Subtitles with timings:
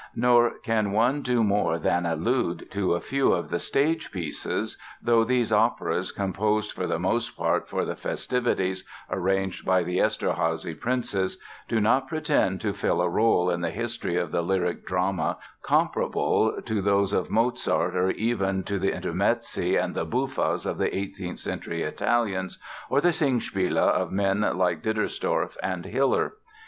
[0.15, 5.23] Nor can one do more than allude to a few of the stage pieces though
[5.23, 11.37] these operas, composed for the most part for the festivities arranged by the Eszterházy princes,
[11.67, 16.59] do not pretend to fill a role in the history of the lyric drama comparable
[16.63, 21.37] to those of Mozart or even to the intermezzi and the buffas of the 18th
[21.37, 22.57] Century Italians
[22.89, 26.33] or the Singspiele of men like Dittorsdorf and Hiller.